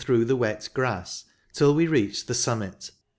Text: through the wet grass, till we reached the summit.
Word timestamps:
through 0.01 0.25
the 0.25 0.35
wet 0.35 0.67
grass, 0.73 1.25
till 1.53 1.75
we 1.75 1.85
reached 1.85 2.25
the 2.25 2.33
summit. 2.33 2.89